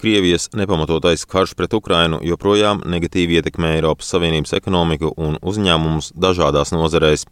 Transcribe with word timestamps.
Krievijas 0.00 0.48
nepamatotais 0.56 1.26
karš 1.28 1.50
pret 1.52 1.74
Ukrainu 1.76 2.22
joprojām 2.24 2.78
negatīvi 2.88 3.36
ietekmē 3.36 3.74
Eiropas 3.76 4.08
Savienības 4.14 4.54
ekonomiku 4.56 5.10
un 5.20 5.34
uzņēmumus 5.44 6.14
dažādās 6.16 6.72
nozarēs. 6.72 7.26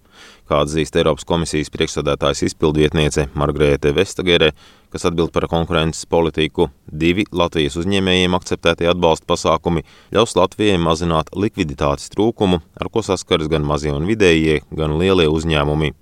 Kā 0.44 0.58
atzīst 0.66 0.98
Eiropas 1.00 1.24
komisijas 1.24 1.72
priekšsādātājs 1.72 2.44
izpildvietniece 2.50 3.30
Margarete 3.32 3.94
Vestagere, 3.96 4.50
kas 4.92 5.08
atbild 5.08 5.32
par 5.32 5.48
konkurences 5.48 6.04
politiku, 6.04 6.68
divi 6.92 7.24
Latvijas 7.32 7.78
uzņēmējiem 7.80 8.36
akceptētie 8.36 8.92
atbalsta 8.92 9.24
pasākumi 9.32 9.86
ļaus 10.12 10.36
Latvijai 10.36 10.76
mazināt 10.76 11.32
likviditātes 11.32 12.12
trūkumu, 12.12 12.60
ar 12.76 12.92
ko 12.92 13.00
saskaras 13.06 13.48
gan 13.48 13.64
mazie 13.64 13.96
un 13.96 14.04
vidējie, 14.10 14.60
gan 14.76 15.00
lielie 15.00 15.30
uzņēmumi. 15.32 15.94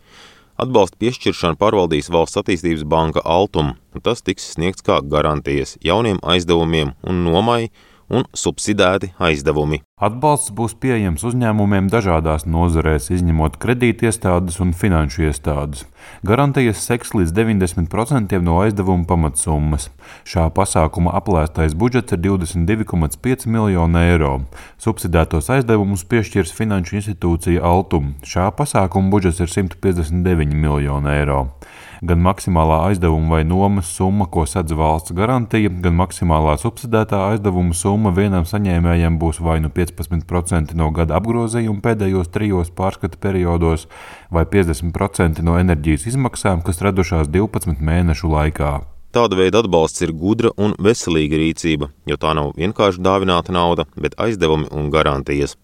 Atbalsta 0.57 0.97
piešķiršanu 1.03 1.59
pārvaldīs 1.61 2.07
Valsts 2.09 2.39
attīstības 2.41 2.87
banka 2.89 3.21
Altum, 3.29 3.75
un 3.93 4.05
tas 4.05 4.25
tiks 4.25 4.55
sniegts 4.55 4.85
kā 4.87 5.03
garantijas 5.05 5.75
jauniem 5.85 6.17
aizdevumiem 6.25 6.95
un 7.05 7.19
nomai 7.27 7.69
un 8.09 8.25
subsidēti 8.33 9.11
aizdevumi. 9.21 9.83
Atbalsts 10.01 10.55
būs 10.57 10.77
pieejams 10.81 11.27
uzņēmumiem 11.29 11.91
dažādās 11.93 12.47
nozarēs, 12.49 13.11
izņemot 13.13 13.59
kredītiestādes 13.61 14.57
un 14.65 14.73
finanšu 14.73 15.27
iestādes. 15.29 15.85
Garantijas 16.27 16.81
seks 16.83 17.13
līdz 17.15 17.33
90% 17.37 18.41
no 18.43 18.59
aizdevuma 18.63 19.07
pamatsummas. 19.09 19.89
Šā 20.27 20.49
pasākuma 20.57 21.13
aplēstais 21.19 21.77
budžets 21.79 22.17
ir 22.17 22.23
22,5 22.25 23.47
miljoni 23.47 24.05
eiro. 24.11 24.33
Subsidētos 24.83 25.51
aizdevumus 25.55 26.07
piešķirs 26.11 26.55
Finanšu 26.57 27.01
institūcija 27.01 27.63
Altum. 27.63 28.15
Šā 28.27 28.51
pasākuma 28.57 29.13
budžets 29.13 29.45
ir 29.45 29.53
159 29.53 30.55
miljoni 30.55 31.13
eiro. 31.15 31.43
Gan 32.05 32.21
maksimālā 32.21 32.83
aizdevuma 32.91 33.39
vai 33.39 33.45
nomas 33.49 33.89
summa, 33.89 34.27
ko 34.29 34.43
sedz 34.45 34.75
valsts 34.77 35.15
garantija, 35.17 35.71
gan 35.81 35.95
maksimālā 35.97 36.59
subsidētā 36.61 37.23
aizdevuma 37.31 37.73
summa 37.73 38.13
vienam 38.13 38.45
saņēmējam 38.45 39.17
būs 39.21 39.41
vai 39.41 39.57
nu 39.65 39.71
15% 39.73 40.77
no 40.77 40.91
gada 40.93 41.17
apgrozījuma 41.17 41.81
pēdējos 41.87 42.29
trijos 42.35 42.69
pārskata 42.77 43.17
periodos, 43.17 43.87
vai 44.29 44.45
50% 44.45 45.41
no 45.47 45.57
enerģijas 45.57 45.96
izmaksām, 46.05 46.61
kas 46.67 46.83
radušās 46.85 47.31
12 47.33 47.81
mēnešu 47.81 48.29
laikā. 48.29 48.73
Tāda 49.17 49.39
veida 49.39 49.63
atbalsts 49.65 50.05
ir 50.05 50.13
gudra 50.13 50.51
un 50.61 50.77
veselīga 50.77 51.41
rīcība, 51.41 51.89
jo 52.05 52.21
tā 52.21 52.35
nav 52.37 52.53
vienkārši 52.61 53.01
dāvināta 53.01 53.55
nauda, 53.57 53.87
bet 53.97 54.19
aizdevumi 54.21 54.69
un 54.77 54.91
garantijas. 54.93 55.57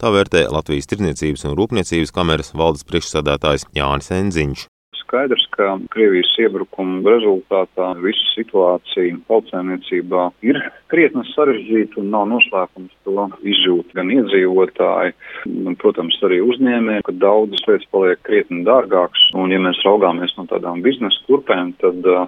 Tā 0.00 0.08
vērtē 0.14 0.46
Latvijas 0.48 0.88
Tirdzniecības 0.88 1.44
un 1.44 1.58
Rūpniecības 1.58 2.14
kameras 2.16 2.54
valdes 2.56 2.88
priekšsādātājs 2.88 3.68
Jānis 3.76 4.08
Enziņš 4.16 4.70
skaidrs, 5.14 5.44
ka 5.54 5.76
Krievijas 5.94 6.32
iebrukuma 6.42 7.04
rezultātā 7.06 7.92
visa 8.02 8.24
situācija 8.34 9.20
paucēmniecībā 9.28 10.24
ir 10.42 10.58
krietni 10.90 11.22
sarežģīta 11.30 12.00
un 12.02 12.10
nav 12.10 12.26
noslēpums 12.32 12.90
to 13.06 13.28
izjūt 13.46 13.94
gan 13.94 14.10
iedzīvotāji, 14.10 15.14
gan, 15.46 15.76
protams, 15.78 16.18
arī 16.26 16.40
uzņēmēji, 16.42 17.06
ka 17.06 17.14
daudzas 17.22 17.62
lietas 17.68 17.92
paliek 17.94 18.24
krietni 18.26 18.64
dārgākas. 18.66 19.28
Un, 19.38 19.54
ja 19.54 19.62
mēs 19.62 19.78
raugāmies 19.86 20.34
no 20.38 20.48
tādām 20.50 20.82
biznesa 20.82 21.22
kurpēm, 21.28 21.76
tad 21.78 22.10
uh, 22.10 22.26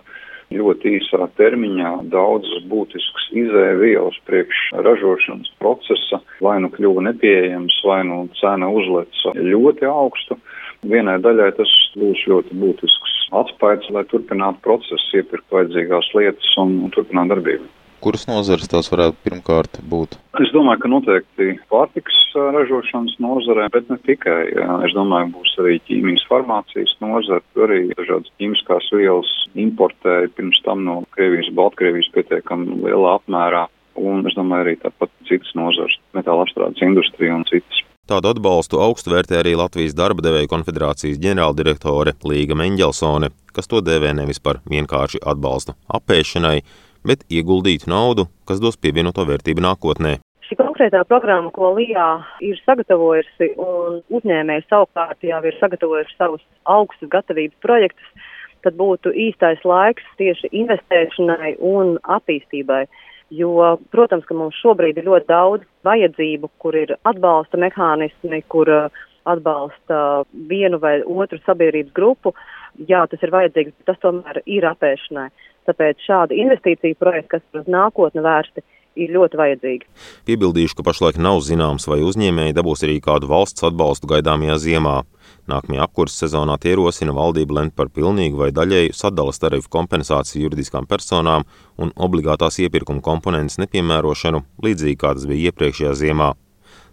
ļoti 0.54 0.92
īsā 1.00 1.26
termiņā 1.38 1.92
daudzas 2.12 2.66
būtiskas 2.70 3.30
izēvielas 3.34 4.18
priekš 4.28 4.60
ražošanas 4.86 5.50
procesa 5.58 6.20
vai 6.44 6.58
nu 6.62 6.70
kļuva 6.70 7.02
nepieejams, 7.08 7.80
vai 7.86 8.02
nu 8.06 8.26
cena 8.38 8.70
uzleca 8.70 9.34
ļoti 9.34 9.88
augstu. 9.90 10.38
Vienai 10.84 11.16
daļai 11.24 11.52
tas 11.56 11.72
būs 11.96 12.26
ļoti 12.30 12.58
būtisks 12.60 13.16
atspējas, 13.40 13.88
lai 13.94 14.04
turpinātu 14.10 14.62
procesu, 14.66 15.08
iepirkt 15.18 15.50
vajadzīgās 15.52 16.12
lietas 16.18 16.52
un, 16.62 16.78
un 16.86 16.94
turpināt 16.94 17.32
darbību. 17.32 17.66
Kuras 18.04 18.26
nozares 18.28 18.68
tās 18.68 18.90
varētu 18.92 19.16
pirmkārt 19.24 19.78
būt? 19.90 20.18
Es 20.44 20.50
domāju, 20.54 20.82
ka 20.82 20.90
noteikti 20.92 21.46
pārtiks 21.72 22.18
ražošanas 22.36 23.16
nozarē, 23.24 23.70
bet 23.72 23.88
ne 23.90 23.96
tikai. 24.04 24.42
Es 24.86 24.92
domāju, 24.94 25.32
būs 25.38 25.54
arī 25.62 25.78
ķīmijas 25.88 26.26
farmācijas 26.28 26.92
nozare, 27.02 27.40
arī 27.66 27.80
dažādas 27.96 28.30
ķīmiskās 28.36 28.90
vielas 28.92 29.32
importēja 29.56 30.28
pirms 30.36 30.60
tam 30.66 30.84
no 30.84 31.00
Krievijas, 31.16 31.48
Baltkrievijas 31.56 32.12
pietiekami 32.14 32.82
lielā 32.84 33.16
apmērā. 33.16 33.64
Un 33.96 34.28
es 34.28 34.36
domāju, 34.36 34.66
arī 34.66 34.76
tāpat 34.84 35.10
citas 35.24 35.56
nozares, 35.56 35.96
metāla 36.14 36.44
apstrādes 36.44 36.84
industrija 36.84 37.38
un 37.38 37.46
citas. 37.48 37.80
Tādu 38.06 38.28
atbalstu 38.30 38.78
augstu 38.78 39.10
vērtē 39.10 39.40
arī 39.40 39.56
Latvijas 39.58 39.96
darba 39.98 40.22
devēju 40.22 40.46
konfederācijas 40.52 41.18
ģenerāldirektore 41.24 42.12
Līga 42.30 42.54
Meņģelsone, 42.54 43.32
kas 43.50 43.66
to 43.66 43.80
dēvē 43.82 44.12
nevis 44.14 44.38
par 44.38 44.60
vienkārši 44.70 45.18
atbalstu 45.26 45.74
apēšanai, 45.98 46.60
bet 47.02 47.24
ieguldītu 47.26 47.90
naudu, 47.90 48.28
kas 48.46 48.62
dos 48.62 48.78
pievienoto 48.78 49.26
vērtību 49.26 49.64
nākotnē. 49.66 50.12
Šī 50.46 50.54
konkrētā 50.60 51.02
programma, 51.10 51.50
ko 51.50 51.72
Lijā 51.74 52.06
ir 52.46 52.62
sagatavojusi, 52.62 53.50
un 53.58 53.98
uzņēmēji 54.14 54.68
savukārt 54.68 55.26
jau 55.26 55.42
ir 55.42 55.58
sagatavojuši 55.58 56.14
savus 56.14 56.46
augstus 56.62 57.10
gatavības 57.10 57.58
projektus, 57.66 58.30
tad 58.62 58.78
būtu 58.78 59.10
īstais 59.26 59.66
laiks 59.66 60.06
tieši 60.22 60.54
investēšanai 60.62 61.56
un 61.58 61.96
attīstībai. 62.06 62.84
Jo, 63.34 63.74
protams, 63.90 64.22
ka 64.28 64.36
mums 64.38 64.54
šobrīd 64.62 65.00
ir 65.00 65.08
ļoti 65.08 65.26
daudz 65.26 65.64
vajadzību, 65.86 66.50
kur 66.62 66.76
ir 66.78 66.92
atbalsta 67.10 67.58
mehānismi, 67.58 68.38
kur 68.52 68.70
uh, 68.70 69.00
atbalsta 69.26 69.98
vienu 70.48 70.78
vai 70.82 71.00
otru 71.02 71.40
sabiedrības 71.42 71.94
grupu. 71.96 72.32
Jā, 72.88 73.02
tas 73.10 73.22
ir 73.24 73.32
vajadzīgs, 73.34 73.74
bet 73.74 73.90
tas 73.90 74.00
tomēr 74.04 74.42
ir 74.46 74.66
apēšanai. 74.68 75.28
Tāpēc 75.66 76.04
šādi 76.06 76.38
investīcija 76.44 76.98
projekti, 77.00 77.32
kas 77.34 77.60
uz 77.62 77.66
nākotni 77.70 78.22
vērsti, 78.22 78.62
ir 78.96 79.12
ļoti 79.16 79.40
vajadzīgi. 79.40 79.88
Piebildīšu, 80.28 80.78
ka 80.78 80.86
pašlaik 80.86 81.20
nav 81.22 81.42
zināms, 81.46 81.86
vai 81.90 82.00
uzņēmēji 82.06 82.56
dabūs 82.56 82.84
arī 82.86 82.96
kādu 83.04 83.28
valsts 83.30 83.66
atbalstu 83.68 84.10
gaidāmajā 84.10 84.56
ziemā. 84.64 84.96
Nākamajā 85.46 85.84
apkurses 85.86 86.24
sezonā 86.24 86.56
tie 86.58 86.72
rosina 86.78 87.14
valdību 87.14 87.54
lemt 87.54 87.76
par 87.78 87.90
pilnīgu 87.94 88.40
vai 88.40 88.50
daļēju 88.54 88.96
sadalas 88.98 89.38
tarifu 89.42 89.70
kompensāciju 89.76 90.48
juridiskām 90.48 90.88
personām 90.90 91.46
un 91.78 91.92
obligātās 91.94 92.58
iepirkuma 92.64 93.04
komponentes 93.04 93.60
nepiemērošanu, 93.62 94.42
līdzīgi 94.66 94.98
kā 94.98 95.14
tas 95.14 95.28
bija 95.30 95.52
iepriekšējā 95.52 95.94
ziemā. 96.02 96.32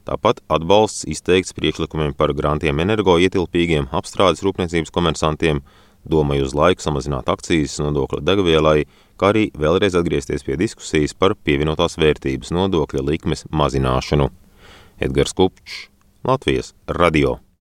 Tāpat 0.03 0.41
atbalsts 0.51 1.05
izteikts 1.07 1.55
priekšlikumiem 1.55 2.11
par 2.19 2.33
grantiem 2.35 2.81
energoietilpīgiem 2.83 3.87
apstrādes 3.95 4.43
rūpniecības 4.43 4.91
komersantiem, 4.91 5.61
domāju 6.09 6.47
uz 6.47 6.55
laiku 6.57 6.83
samazināt 6.83 7.29
akcijas 7.31 7.79
nodokļa 7.83 8.23
degvielai, 8.25 8.83
kā 9.19 9.31
arī 9.33 9.47
vēlreiz 9.57 9.97
atgriezties 9.99 10.45
pie 10.47 10.57
diskusijas 10.59 11.15
par 11.17 11.35
pievienotās 11.35 11.99
vērtības 12.01 12.53
nodokļa 12.55 13.05
likmes 13.11 13.47
mazināšanu. 13.51 14.29
Edgars 15.03 15.35
Kupčs, 15.37 15.87
Latvijas 16.23 16.73
radio. 16.87 17.43